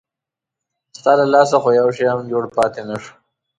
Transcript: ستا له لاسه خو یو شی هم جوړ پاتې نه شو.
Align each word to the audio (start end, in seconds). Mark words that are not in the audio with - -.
ستا 0.97 1.11
له 1.19 1.25
لاسه 1.33 1.57
خو 1.63 1.69
یو 1.79 1.87
شی 1.97 2.05
هم 2.11 2.19
جوړ 2.31 2.43
پاتې 2.55 2.81
نه 2.89 2.95
شو. 3.03 3.13